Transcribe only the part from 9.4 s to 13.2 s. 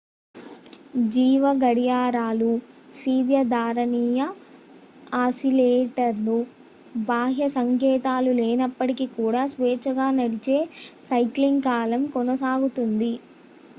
స్వేచ్ఛగా నడిచే సైక్లింగ్ కాలం కొనసాగుతుంది